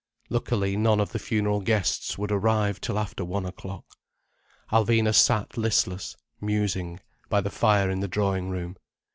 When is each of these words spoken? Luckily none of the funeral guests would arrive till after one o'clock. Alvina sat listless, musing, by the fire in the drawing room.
Luckily 0.31 0.75
none 0.77 0.99
of 0.99 1.11
the 1.11 1.19
funeral 1.19 1.61
guests 1.61 2.17
would 2.17 2.31
arrive 2.31 2.81
till 2.81 2.97
after 2.97 3.23
one 3.23 3.45
o'clock. 3.45 3.85
Alvina 4.71 5.13
sat 5.13 5.57
listless, 5.59 6.17
musing, 6.41 6.99
by 7.29 7.39
the 7.39 7.51
fire 7.51 7.91
in 7.91 7.99
the 7.99 8.07
drawing 8.07 8.49
room. 8.49 8.77